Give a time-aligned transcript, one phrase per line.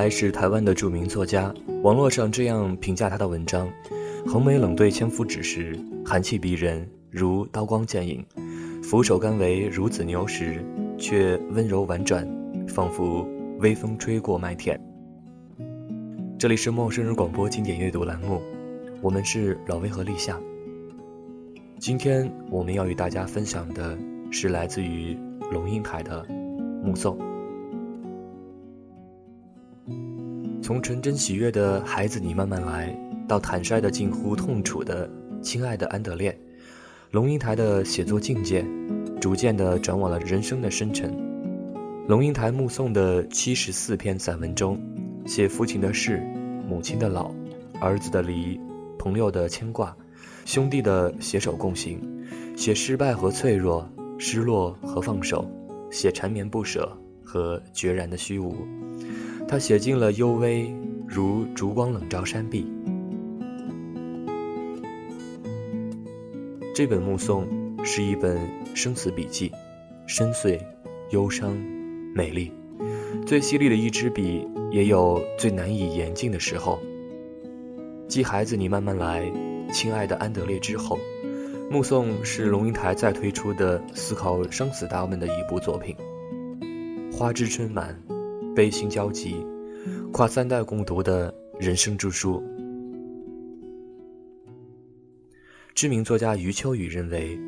[0.00, 3.68] 来是台湾的著名作家，网络上这样评价他的文章：
[4.26, 8.24] 横眉冷对千夫指时，寒气逼人如刀光剑影；
[8.82, 10.64] 俯首甘为孺子牛时，
[10.96, 12.26] 却温柔婉转，
[12.66, 13.28] 仿佛
[13.58, 14.80] 微风吹过麦田。
[16.38, 18.40] 这里是陌生人广播经典阅读栏目，
[19.02, 20.40] 我们是老魏和立夏。
[21.78, 23.98] 今天我们要与大家分享的
[24.30, 25.14] 是来自于
[25.52, 26.24] 龙应台的
[26.82, 27.18] 《目送》。
[30.70, 35.10] 从纯真喜悦的孩子你慢慢来，到坦率的近乎痛楚的
[35.42, 36.32] 亲爱的安德烈，
[37.10, 38.64] 龙应台的写作境界，
[39.20, 41.12] 逐渐地转往了人生的深沉。
[42.06, 44.80] 龙应台目送的七十四篇散文中，
[45.26, 46.22] 写父亲的事，
[46.68, 47.34] 母亲的老，
[47.80, 48.56] 儿子的离，
[48.96, 49.92] 朋友的牵挂，
[50.44, 52.00] 兄弟的携手共行，
[52.56, 53.84] 写失败和脆弱，
[54.18, 55.44] 失落和放手，
[55.90, 58.54] 写缠绵不舍和决然的虚无。
[59.50, 60.72] 他写尽了幽微，
[61.08, 62.70] 如烛光冷照山壁。
[66.72, 67.44] 这本《目送》
[67.84, 68.38] 是一本
[68.76, 69.50] 生死笔记，
[70.06, 70.56] 深邃、
[71.10, 71.52] 忧伤、
[72.14, 72.52] 美丽。
[73.26, 76.78] 最犀利的一支笔，也有最难以言尽的时候。
[78.06, 79.28] 继孩子，你慢慢来，
[79.72, 80.96] 亲爱的安德烈之后，
[81.72, 85.96] 《目送》是龙应台再推出的思考生死大问的一部作品。
[87.12, 88.00] 花枝春满。
[88.60, 89.36] 悲心交集，
[90.12, 92.44] 跨三代共读的人生著书。
[95.74, 97.38] 知名作家余秋雨认为，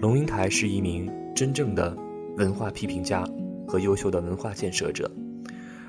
[0.00, 1.98] 龙应台是一名真正的
[2.36, 3.28] 文化批评家
[3.66, 5.10] 和优秀的文化建设者，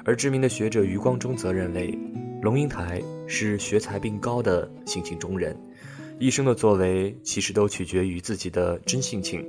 [0.03, 1.95] 而知名的学者余光中则认为，
[2.41, 5.55] 龙应台是学才并高的性情中人，
[6.17, 9.47] 一生的作为其实都取决于自己的真性情。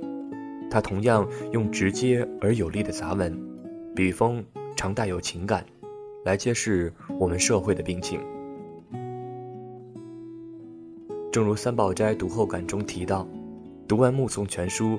[0.69, 3.35] 他同样用直接而有力的杂文，
[3.95, 4.45] 笔锋。
[4.75, 5.65] 常带有情感，
[6.25, 8.19] 来揭示我们社会的病情。
[11.31, 13.27] 正如三宝斋读后感中提到，
[13.87, 14.97] 读完《目送全书》，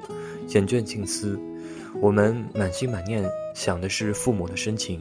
[0.53, 1.39] 眼倦静思，
[2.01, 3.25] 我们满心满念
[3.55, 5.01] 想的是父母的深情，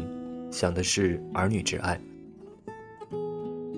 [0.51, 1.99] 想的是儿女之爱。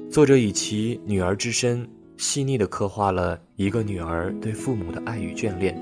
[0.09, 5.77] 作者以其女儿之身，细腻地刻画了一个女儿对父母的爱与眷恋，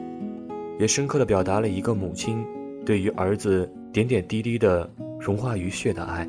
[0.79, 2.45] 也深刻地表达了一个母亲
[2.85, 4.87] 对于儿子点点滴滴的。
[5.23, 6.27] 融化于血的爱，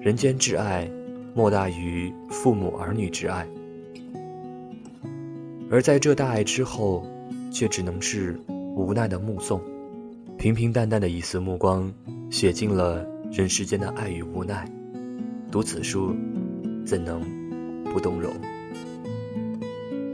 [0.00, 0.90] 人间挚爱，
[1.32, 3.46] 莫大于父母儿女之爱。
[5.70, 7.06] 而在这大爱之后，
[7.52, 9.62] 却只能是无奈的目送。
[10.36, 11.88] 平平淡淡的一丝目光，
[12.32, 14.68] 写尽了人世间的爱与无奈。
[15.52, 16.12] 读此书，
[16.84, 17.22] 怎能
[17.92, 18.32] 不动容？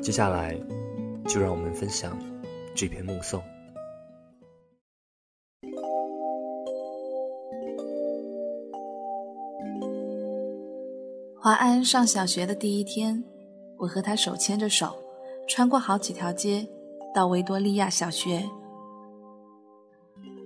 [0.02, 0.54] 接下来，
[1.26, 2.14] 就让我们分享
[2.74, 3.40] 这篇目送。
[11.46, 13.22] 华安上小学的第一天，
[13.78, 14.96] 我和他手牵着手，
[15.46, 16.66] 穿过好几条街，
[17.14, 18.44] 到维多利亚小学。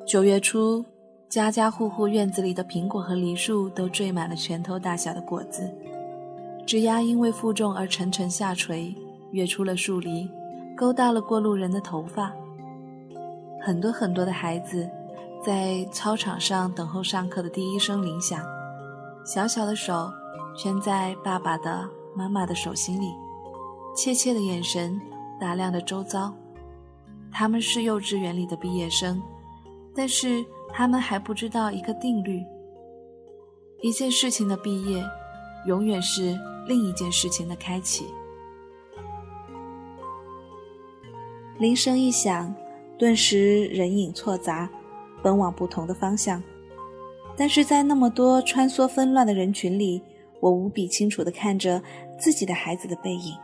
[0.07, 0.85] 九月初，
[1.27, 5.75] 家家户户院子里的苹果和梨树都缀满了拳头大小的果子，
[6.67, 8.95] 枝丫因为负重而沉沉下垂，
[9.31, 10.31] 跃出了树篱，
[10.77, 12.31] 勾到了过路人的头发。
[13.59, 14.87] 很多很多的孩子，
[15.43, 18.45] 在操场上等候上课的第一声铃响，
[19.25, 20.13] 小小的手。
[20.57, 23.13] 圈在爸爸的、妈妈的手心里，
[23.97, 25.01] 怯怯的眼神
[25.41, 26.33] 打量着周遭。
[27.33, 29.23] 他们是幼稚园里的毕业生，
[29.95, 32.43] 但是他们还不知道一个定律：
[33.81, 35.03] 一件事情的毕业，
[35.67, 36.37] 永远是
[36.67, 38.07] 另一件事情的开启。
[41.59, 42.53] 铃声一响，
[42.99, 44.69] 顿时人影错杂，
[45.23, 46.43] 奔往不同的方向。
[47.37, 50.03] 但是在那么多穿梭纷乱的人群里，
[50.41, 51.81] 我无比清楚地看着
[52.19, 53.35] 自己的孩子的背影，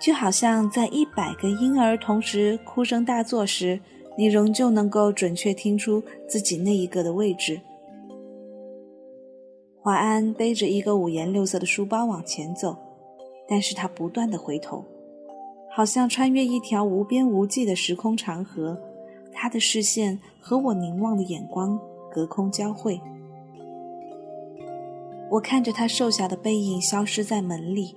[0.00, 3.78] 就好像在一百个婴儿同时哭声大作时，
[4.16, 7.60] 你仍旧能够准确听出自己那一个的位置。
[9.80, 12.76] 华安背着一个五颜六色的书包往前走，
[13.48, 14.84] 但是他不断的回头，
[15.70, 18.80] 好像穿越一条无边无际的时空长河，
[19.32, 21.78] 他的视线和我凝望的眼光
[22.10, 23.00] 隔空交汇。
[25.32, 27.96] 我看着他瘦小的背影消失在门里。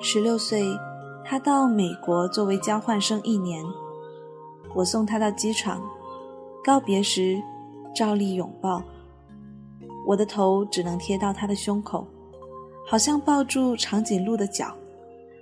[0.00, 0.64] 十六岁，
[1.26, 3.62] 他到美国作为交换生一年。
[4.74, 5.82] 我送他到机场，
[6.64, 7.38] 告别时，
[7.94, 8.82] 照例拥抱。
[10.06, 12.06] 我的头只能贴到他的胸口，
[12.86, 14.74] 好像抱住长颈鹿的脚。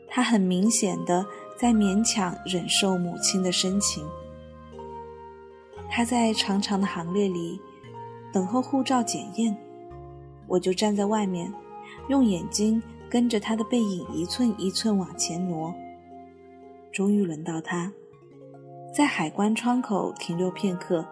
[0.09, 1.25] 他很明显的
[1.59, 4.07] 在勉强忍受母亲的深情。
[5.91, 7.61] 他在长长的行列里
[8.33, 9.57] 等候护照检验，
[10.47, 11.53] 我就站在外面，
[12.09, 12.83] 用眼睛。
[13.11, 15.75] 跟着他的背影一寸一寸往前挪，
[16.93, 17.91] 终于轮到他，
[18.95, 21.09] 在海关窗口停留片刻，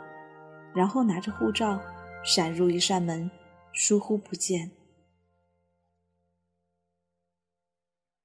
[0.75, 1.81] 然后拿着护照
[2.23, 3.31] 闪入一扇门，
[3.73, 4.73] 疏忽不见。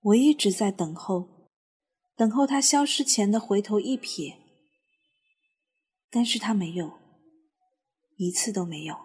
[0.01, 1.40] 我一直在等候，
[2.21, 4.35] 等候他消失前的回头一瞥，
[6.11, 6.91] 但是他没有，
[8.17, 8.95] 一次都没有。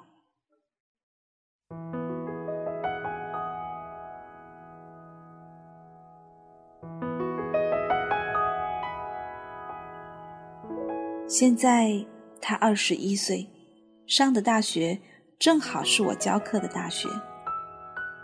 [11.27, 12.05] 现在
[12.43, 13.49] 他二十一岁，
[14.07, 15.01] 上的大学
[15.39, 17.09] 正好是我教课的大学。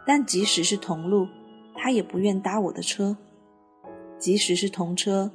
[0.06, 1.27] 但即使是同路，
[1.75, 3.17] 他也不愿搭我的车；
[4.22, 5.28] 即使是同车，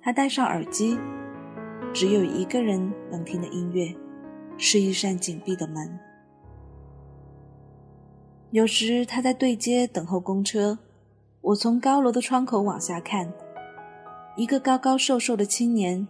[0.00, 0.96] 他戴上耳机，
[1.92, 3.92] 只有一个人能听的音乐，
[4.56, 5.98] 是一扇紧闭的门。
[8.52, 10.78] 有时他在对街等候公车，
[11.40, 13.32] 我从高楼的窗口往下看，
[14.36, 16.06] 一个高高瘦瘦的青年。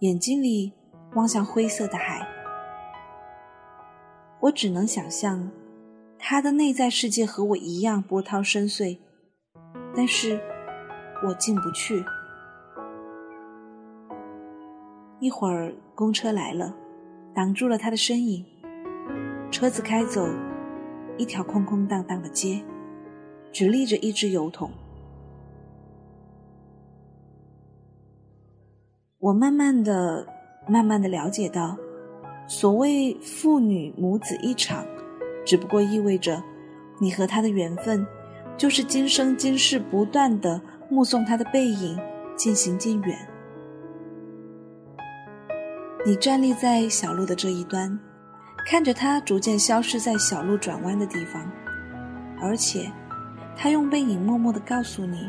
[0.00, 0.72] 眼睛里
[1.14, 2.26] 望向灰色的海，
[4.40, 5.50] 我只能想象，
[6.18, 8.98] 他的内在世界和我一样波涛深邃，
[9.94, 10.40] 但是
[11.24, 12.04] 我进不去。
[15.18, 16.74] 一会儿公车来了，
[17.34, 18.44] 挡住了他的身影。
[19.50, 20.28] 车子开走，
[21.16, 22.62] 一条空空荡荡的街，
[23.50, 24.70] 只立着一只油桶。
[29.18, 30.26] 我慢慢的、
[30.68, 31.76] 慢慢的了解到，
[32.46, 34.84] 所谓父女母子一场，
[35.44, 36.42] 只不过意味着，
[37.00, 38.06] 你和他的缘分，
[38.58, 41.98] 就是今生今世不断的目送他的背影
[42.36, 43.16] 渐行渐远。
[46.04, 47.98] 你站立在小路的这一端，
[48.64, 51.50] 看着他逐渐消失在小路转弯的地方，
[52.40, 52.90] 而且，
[53.56, 55.28] 他用背影默默的告诉你，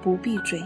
[0.00, 0.62] 不必追。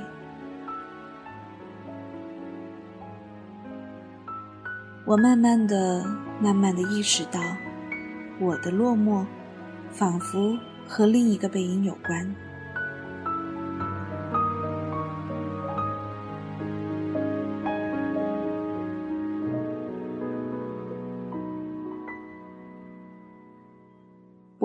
[5.06, 6.04] 我慢慢的、
[6.38, 7.40] 慢慢的意识到，
[8.38, 9.24] 我的落寞，
[9.90, 10.54] 仿佛
[10.86, 12.34] 和另一个背影有关。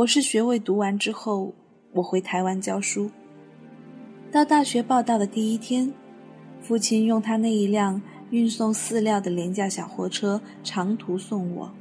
[0.04, 1.54] 博士学位读完之后，
[1.94, 3.10] 我回台湾教书。
[4.30, 5.94] 到大学报到的第一天，
[6.62, 8.02] 父亲用他那一辆。
[8.30, 11.72] 运送饲料的廉价小货车长途送我，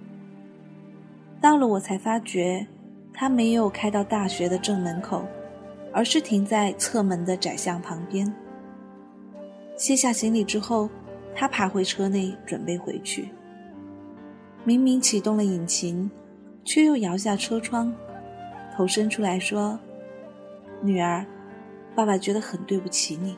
[1.41, 2.65] 到了我才发觉，
[3.13, 5.27] 他没有开到大学的正门口，
[5.93, 8.33] 而是停在侧门的窄巷旁边。
[9.77, 10.89] 卸下行李之后，
[11.35, 13.31] 他爬回车内准备回去。
[14.63, 16.09] 明明启动了引擎，
[16.63, 17.93] 却又摇下车窗，
[18.75, 19.79] 头伸出来说
[20.81, 21.25] ：“女儿，
[21.95, 23.37] 爸爸觉得很对不起你。”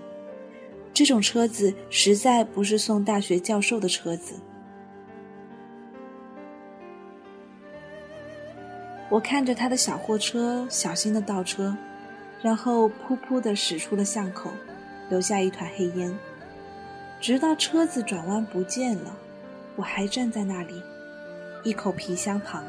[0.94, 4.34] 这种车子实在不是送大学教授的车子。
[9.10, 11.76] 我看着他的小货车小心的倒车，
[12.40, 14.50] 然后噗噗的驶出了巷口，
[15.08, 16.16] 留下一团黑烟。
[17.20, 19.16] 直到车子转弯不见了，
[19.76, 20.82] 我还站在那里，
[21.64, 22.64] 一口皮箱旁。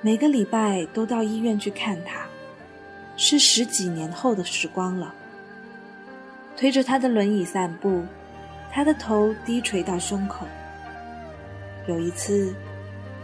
[0.00, 2.26] 每个礼拜都到医院去看他。
[3.20, 5.12] 是十几年后的时光了。
[6.56, 8.04] 推着他的轮椅散步，
[8.70, 10.46] 他的头低垂到胸口。
[11.88, 12.54] 有一次，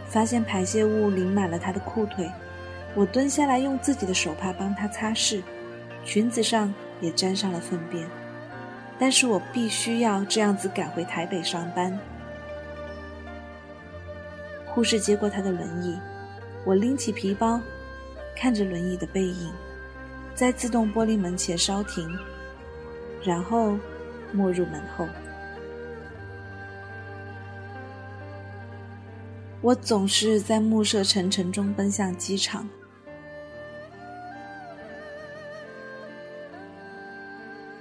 [0.05, 2.29] 发现排泄物淋满了他的裤腿，
[2.93, 5.41] 我蹲下来用自己的手帕帮他擦拭，
[6.03, 8.05] 裙子上也沾上了粪便。
[8.99, 11.97] 但是我必须要这样子赶回台北上班。
[14.65, 15.97] 护士接过他的轮椅，
[16.65, 17.61] 我拎起皮包，
[18.35, 19.53] 看着轮椅的背影。
[20.33, 22.13] 在自动玻璃门前稍停，
[23.23, 23.77] 然后
[24.33, 25.07] 没入门后。
[29.61, 32.67] 我总是在暮色沉沉中奔向机场。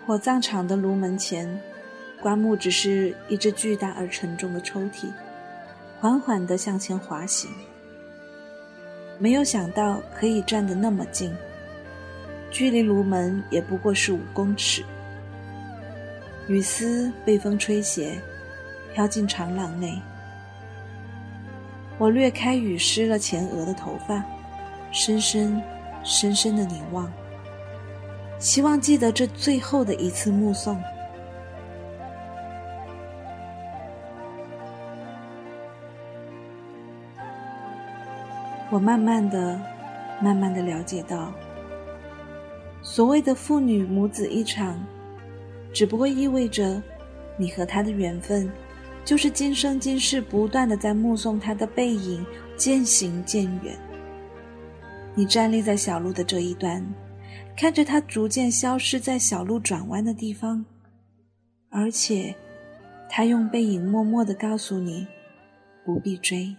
[0.06, 1.60] 火葬场的炉门前，
[2.22, 5.10] 棺木只是一只巨大而沉重的抽屉，
[5.98, 7.50] 缓缓地向前滑行。
[9.18, 11.34] 没有想到可以站得那么近，
[12.50, 14.82] 距离炉门也不过是五公尺。
[16.48, 18.18] 雨丝被风吹斜，
[18.92, 19.98] 飘进长廊内。
[21.96, 24.22] 我掠开雨湿了前额的头发，
[24.90, 25.62] 深深、
[26.02, 27.10] 深深的凝望，
[28.38, 30.78] 希望记得这最后的一次目送。
[38.74, 39.56] 我慢慢的、
[40.20, 41.32] 慢慢的了解到，
[42.82, 44.84] 所谓的父女母子一场，
[45.72, 46.82] 只不过意味着
[47.36, 48.50] 你和他的缘分。
[49.04, 52.26] 就是今生今世不断的在目送他的背影
[52.56, 53.76] 渐行渐远。
[55.14, 56.84] 你站立在小路的这一端，
[57.56, 60.64] 看着他逐渐消失在小路转弯的地方，
[61.70, 62.34] 而且，
[63.08, 65.06] 他用背影默默的告诉你，
[65.84, 66.56] 不必追。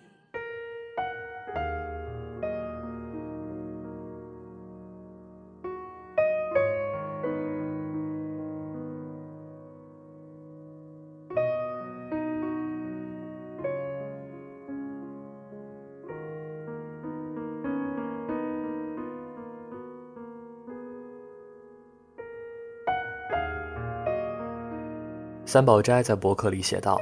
[25.55, 26.99] 三宝斋在博客里写道：“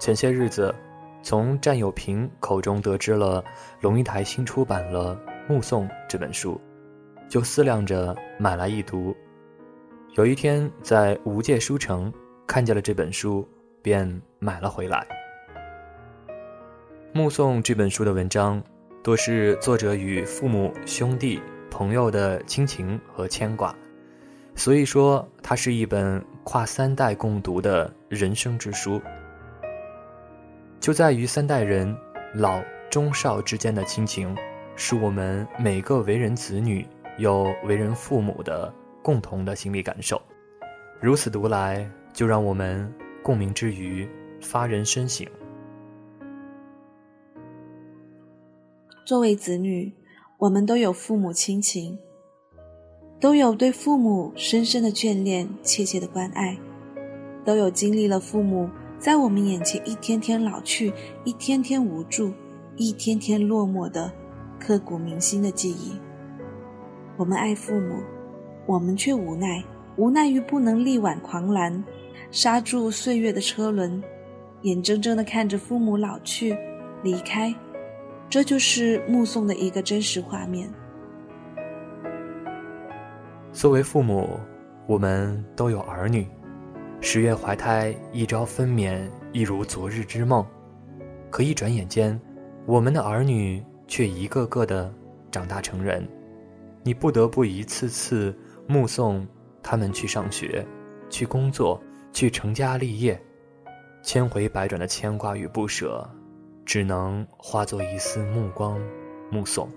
[0.00, 0.74] 前些日子，
[1.22, 3.44] 从战友平口中得知了
[3.82, 5.14] 龙应台新出版了
[5.52, 6.58] 《目送》这本书，
[7.28, 9.14] 就思量着买来一读。
[10.14, 12.10] 有一天在无界书城
[12.46, 13.46] 看见了这本书，
[13.82, 15.06] 便买了回来。
[17.12, 18.64] 《目送》这本书的文章，
[19.02, 21.38] 多是作者与父母、兄弟、
[21.70, 23.76] 朋友的亲情和牵挂。”
[24.56, 28.98] 所以说，它是一本跨三代共读的人生之书，
[30.80, 31.94] 就在于三代人
[32.32, 32.58] 老
[32.90, 34.34] 中少之间的亲情，
[34.74, 36.88] 是我们每个为人子女
[37.18, 40.18] 又为人父母的共同的心理感受。
[41.02, 42.90] 如此读来，就让我们
[43.22, 44.08] 共鸣之余
[44.40, 45.26] 发人深省。
[49.04, 49.92] 作为子女，
[50.38, 51.98] 我们都有父母亲情。
[53.20, 56.56] 都有对父母深深的眷恋、切切的关爱，
[57.44, 60.92] 都有经历了父母在我们眼前一天天老去、
[61.24, 62.32] 一天天无助、
[62.76, 64.12] 一天天落寞的
[64.60, 65.98] 刻骨铭心的记忆。
[67.16, 67.96] 我们爱父母，
[68.66, 69.64] 我们却无奈，
[69.96, 71.82] 无奈于不能力挽狂澜，
[72.30, 74.00] 刹住岁月的车轮，
[74.62, 76.56] 眼睁睁的看着父母老去、
[77.02, 77.52] 离开，
[78.30, 80.72] 这就是目送的一个真实画面。
[83.58, 84.38] 作为父母，
[84.86, 86.24] 我们都有儿女。
[87.00, 90.46] 十月怀胎，一朝分娩，一如昨日之梦。
[91.28, 92.16] 可一转眼间，
[92.66, 94.94] 我们的儿女却一个个的
[95.28, 96.08] 长大成人。
[96.84, 98.32] 你不得不一次次
[98.68, 99.26] 目送
[99.60, 100.64] 他们去上学、
[101.10, 103.20] 去工作、去成家立业，
[104.04, 106.08] 千回百转的牵挂与不舍，
[106.64, 108.80] 只能化作一丝目光，
[109.32, 109.68] 目送。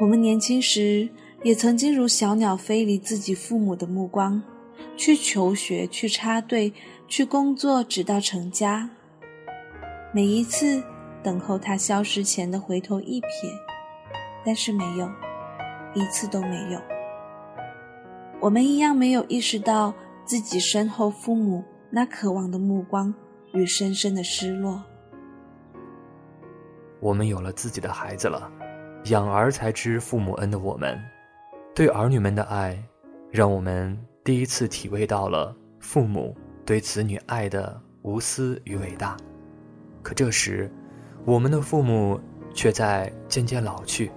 [0.00, 1.08] 我们年轻时。
[1.44, 4.42] 也曾经如小鸟飞离自己父母的目光，
[4.96, 6.72] 去求学，去插队，
[7.06, 8.88] 去工作，直到成家。
[10.10, 10.82] 每一次
[11.22, 13.50] 等候他消失前的回头一瞥，
[14.42, 15.06] 但是没有，
[15.92, 16.80] 一次都没有。
[18.40, 19.92] 我们一样没有意识到
[20.24, 23.14] 自己身后父母那渴望的目光
[23.52, 24.82] 与深深的失落。
[27.00, 28.50] 我们有了自己的孩子了，
[29.10, 30.98] 养儿才知父母恩的我们。
[31.74, 32.80] 对儿女们的爱，
[33.32, 36.32] 让我们第一次体会到了父母
[36.64, 39.16] 对子女爱的无私与伟大。
[40.00, 40.70] 可这时，
[41.24, 42.20] 我们的父母
[42.54, 44.12] 却在渐渐老去。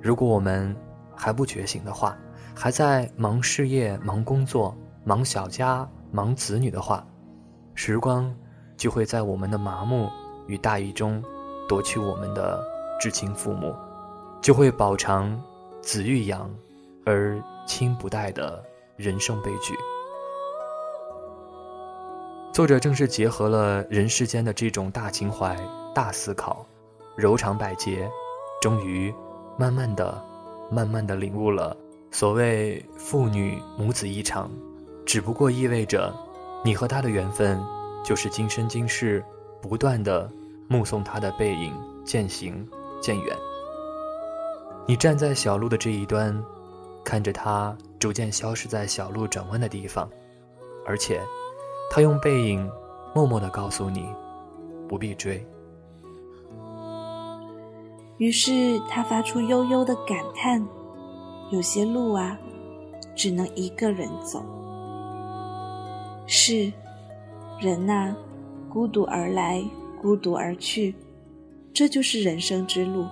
[0.00, 0.72] 如果我们
[1.16, 2.16] 还不觉醒的话，
[2.54, 7.04] 还在忙事业、忙工作、忙小家、忙子女的话，
[7.74, 8.32] 时光
[8.76, 10.08] 就会在我们的麻木
[10.46, 11.20] 与大意中
[11.68, 12.64] 夺去我们的
[13.00, 13.74] 至亲父母，
[14.40, 15.36] 就会饱尝
[15.82, 16.48] 子欲养。
[17.08, 18.62] 而亲不待的
[18.94, 19.74] 人生悲剧。
[22.52, 25.56] 作者正是结合了人世间的这种大情怀、
[25.94, 26.66] 大思考，
[27.16, 28.06] 柔肠百结，
[28.60, 29.10] 终于
[29.56, 30.22] 慢慢的、
[30.70, 31.74] 慢慢的领悟了
[32.10, 34.50] 所谓父女母子一场，
[35.06, 36.14] 只不过意味着
[36.62, 37.58] 你和他的缘分，
[38.04, 39.24] 就是今生今世
[39.62, 40.30] 不断的
[40.68, 41.72] 目送他的背影
[42.04, 42.68] 渐行
[43.00, 43.34] 渐远。
[44.86, 46.38] 你站在小路的这一端。
[47.08, 50.06] 看着他逐渐消失在小路转弯的地方，
[50.84, 51.18] 而且，
[51.90, 52.70] 他用背影
[53.14, 54.04] 默默地告诉你，
[54.86, 55.42] 不必追。
[58.18, 60.62] 于是他发出悠悠的感叹
[61.50, 62.38] ：“有些路啊，
[63.16, 64.44] 只能一个人走。
[66.26, 66.70] 是，
[67.58, 68.14] 人呐，
[68.68, 69.64] 孤独而来，
[70.02, 70.94] 孤独而去，
[71.72, 73.06] 这就是人生之路。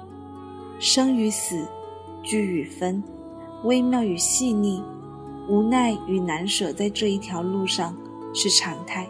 [0.78, 1.66] 生与死，
[2.22, 3.02] 聚与分，
[3.66, 4.80] 微妙与细腻，
[5.48, 7.92] 无奈与难舍，在这一条路上
[8.32, 9.08] 是常态。”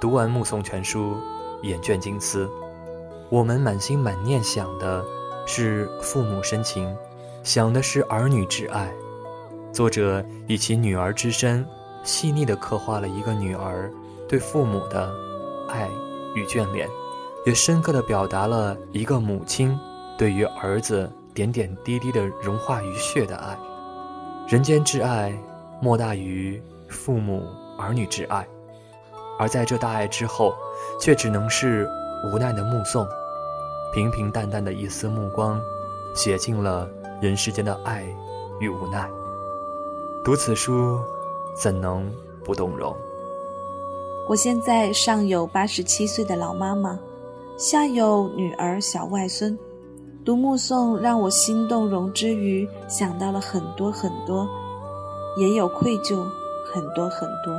[0.00, 1.12] 读完《目送全书》，
[1.62, 2.48] 眼倦金丝。
[3.28, 5.04] 我们满心满念想的
[5.46, 6.90] 是父母深情，
[7.42, 8.90] 想的是儿女挚爱。
[9.70, 11.64] 作者以其女儿之身，
[12.02, 13.92] 细腻地刻画了一个女儿
[14.26, 15.12] 对父母的
[15.68, 15.86] 爱
[16.34, 16.88] 与眷恋，
[17.44, 19.78] 也深刻地表达了一个母亲
[20.16, 23.56] 对于儿子点点滴滴的融化于血的爱。
[24.48, 25.32] 人间挚爱
[25.80, 27.42] 莫大于父母
[27.78, 28.46] 儿女之爱，
[29.38, 30.52] 而在这大爱之后，
[31.00, 31.88] 却只能是
[32.24, 33.06] 无奈的目送。
[33.94, 35.60] 平平淡淡的一丝目光，
[36.14, 36.88] 写尽了
[37.20, 38.04] 人世间的爱
[38.60, 39.08] 与无奈。
[40.24, 41.00] 读此书，
[41.56, 42.12] 怎能
[42.44, 42.94] 不动容？
[44.28, 46.98] 我现在上有八十七岁的老妈妈，
[47.56, 49.58] 下有女儿小外孙，
[50.22, 54.46] 读目送让我心动容之余，想到了很多很多，
[55.38, 56.22] 也有愧疚
[56.72, 57.58] 很多很多。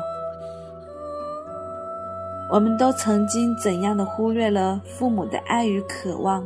[2.51, 6.45] 我们都曾经怎样的忽略了父母的爱与渴望，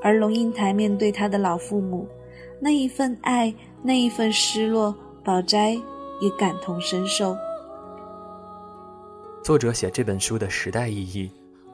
[0.00, 2.06] 而龙应台面对他的老父母，
[2.60, 3.52] 那一份爱，
[3.82, 5.70] 那一份失落，宝斋
[6.20, 7.36] 也感同身受。
[9.42, 11.30] 作者写这本书的时代意义，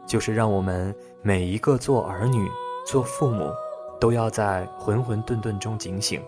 [0.06, 2.48] 就是让我们每一个做儿女、
[2.86, 3.52] 做父母，
[4.00, 6.22] 都要在混混沌沌中警醒，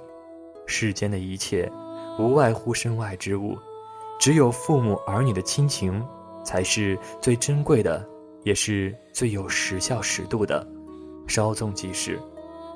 [0.66, 1.70] 世间的一切，
[2.18, 3.56] 无外乎身外之物，
[4.18, 6.04] 只有父母儿女的亲情。
[6.44, 8.02] 才是最珍贵的，
[8.42, 10.66] 也是最有时效时度的，
[11.26, 12.18] 稍纵即逝，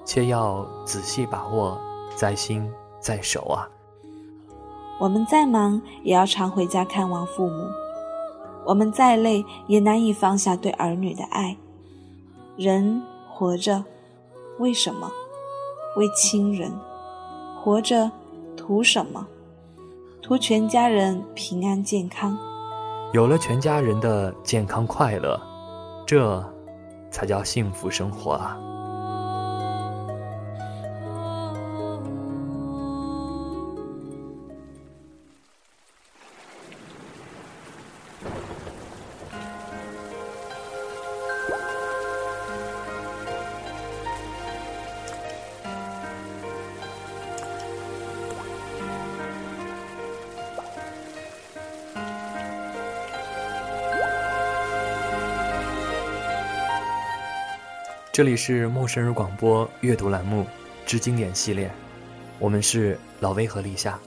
[0.05, 1.81] 切要仔细把握，
[2.15, 3.65] 在心在手啊！
[5.01, 7.65] 我们再忙，也要常回家看望父母；
[8.67, 11.57] 我们再累，也难以放下对儿女的爱。
[12.59, 13.03] 人
[13.35, 13.83] 活着，
[14.59, 15.11] 为什么？
[15.97, 16.71] 为亲人。
[17.59, 18.11] 活着，
[18.57, 19.27] 图什么？
[20.21, 22.37] 图全家人平安健康。
[23.13, 25.41] 有了全家人的健康快乐，
[26.07, 26.45] 这
[27.11, 28.61] 才叫幸福生活啊！
[58.23, 60.47] 这里是陌生人广播阅读栏目
[60.87, 61.69] 之经典系列，
[62.39, 63.99] 我们是老威和立夏，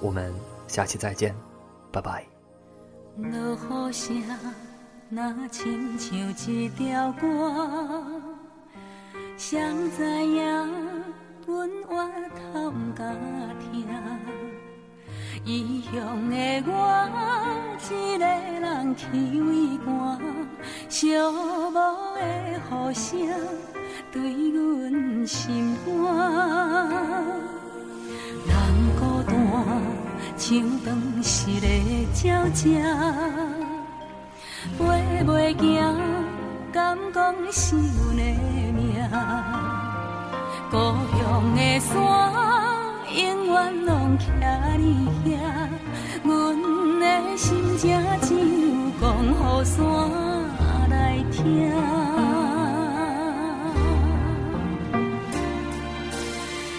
[0.00, 0.34] 我们
[0.66, 1.32] 下期再见，
[1.92, 2.26] 拜拜。
[3.16, 4.24] 落雨声
[5.08, 6.18] 那亲像
[6.52, 8.04] 一条歌，
[9.36, 9.60] 谁
[9.96, 10.42] 知影
[11.46, 12.10] 阮我
[12.52, 13.04] 偷甲
[13.60, 13.86] 听，
[15.44, 16.70] 异乡的我
[17.90, 19.06] 一个人去
[19.40, 19.88] 畏寒。
[20.88, 21.74] 寂寞
[22.14, 22.18] 的
[22.68, 23.00] 雨声
[24.12, 25.88] 对阮心肝，
[28.46, 28.50] 人
[28.98, 29.30] 孤单
[30.36, 30.48] 像
[30.80, 30.88] 断
[31.22, 31.66] 时的
[32.22, 32.60] 鸟只，
[34.76, 34.80] 飞
[35.24, 35.96] 袂行，
[36.72, 38.22] 敢讲是阮的
[38.72, 38.78] 命？
[40.70, 40.76] 故
[41.16, 41.18] 乡
[41.56, 41.90] 的山
[43.20, 44.22] 永远拢徛
[44.78, 44.84] 你
[45.26, 45.28] 遐，
[46.24, 46.28] 阮
[47.00, 47.04] 的
[47.36, 47.82] 心情
[48.22, 48.40] 只有
[49.00, 49.32] 讲予
[49.64, 49.76] 山。
[51.30, 51.38] 听，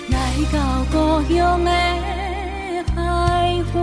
[0.10, 0.14] 来
[0.52, 0.56] 到
[0.92, 0.96] 故
[1.34, 1.70] 乡的
[2.96, 2.98] 海
[3.76, 3.80] 岸，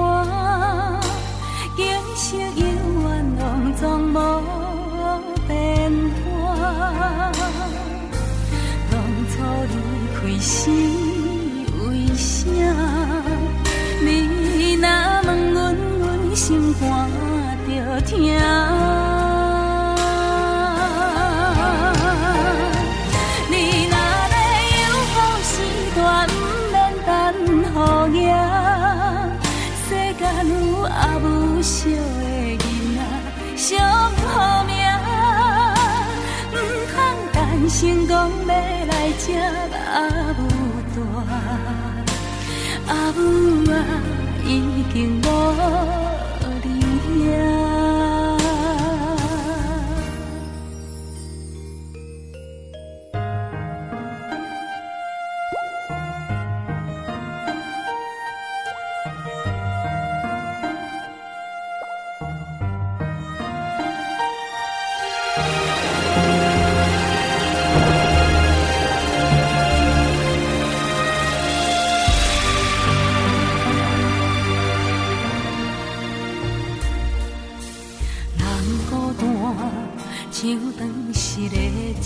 [1.76, 1.78] 景
[2.16, 2.62] 色永
[3.02, 3.06] 远
[3.38, 3.40] 拢
[3.74, 3.80] 总
[4.12, 4.16] 无
[5.46, 5.48] 变
[6.20, 6.22] 化。
[8.90, 8.92] 当
[9.30, 9.32] 初
[9.70, 9.74] 离
[10.14, 10.52] 开时
[30.28, 32.00] 啊有阿母惜的
[32.58, 32.60] 囡
[32.96, 33.00] 仔，
[33.56, 33.84] 惜好
[34.64, 34.76] 命，
[36.52, 36.56] 唔
[36.92, 36.94] 通
[37.32, 37.36] 等
[37.68, 38.14] 成功
[38.46, 38.50] 要
[38.86, 39.26] 来接
[39.92, 39.96] 阿
[40.38, 40.40] 母
[40.94, 40.96] 大。
[42.92, 43.18] 阿母
[43.72, 43.74] 啊，
[44.44, 44.46] 已
[44.92, 45.24] 经无
[46.62, 46.66] 你
[47.24, 47.57] 影。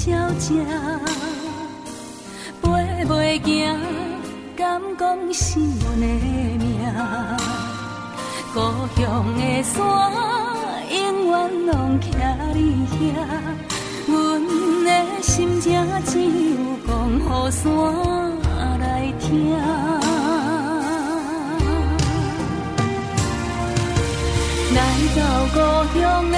[0.07, 0.55] 鸟只
[2.61, 2.69] 飞
[3.07, 3.79] 袂行，
[4.57, 6.07] 敢讲是阮的
[6.59, 6.67] 命。
[8.53, 8.59] 故
[9.01, 9.01] 乡
[9.39, 9.81] 的山，
[10.91, 11.33] 永远
[11.67, 12.21] 拢徛在
[12.91, 12.95] 遐。
[14.09, 14.13] 阮
[14.85, 14.89] 的
[15.23, 15.71] 心情
[16.05, 16.27] 只有
[16.87, 17.61] 讲给山
[18.81, 18.85] 来
[19.21, 19.57] 听。
[24.75, 24.77] 来
[25.17, 25.19] 到
[25.55, 25.57] 故
[26.01, 26.37] 乡的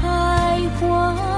[0.00, 0.02] 海
[0.88, 1.37] 岸。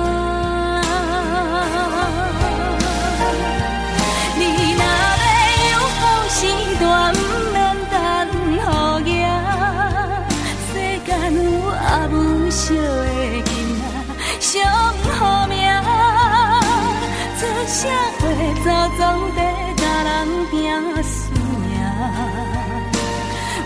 [14.51, 14.61] 上
[15.17, 15.55] 好命。
[17.39, 17.79] 出社
[18.19, 18.23] 会
[18.65, 19.39] 早早地。
[20.03, 20.07] 人
[20.49, 20.53] 拼
[21.03, 21.21] 输
[21.69, 21.73] 赢，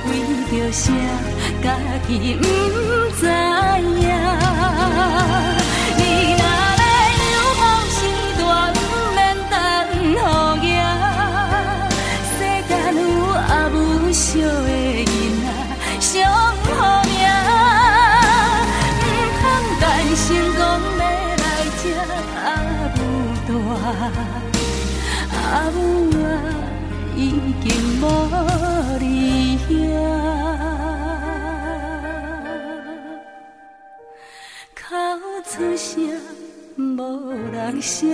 [0.06, 0.10] 为
[0.52, 0.84] 着啥
[1.64, 1.66] 家
[2.08, 2.44] 己不
[3.18, 3.22] 知
[4.02, 4.06] 影？
[25.66, 25.82] 大，阿母。
[27.18, 27.32] 已
[27.64, 27.66] 经
[28.02, 28.04] 无
[29.00, 29.70] 你遐，
[34.76, 34.84] 哭
[35.46, 35.88] 出声
[36.78, 38.14] 无人惜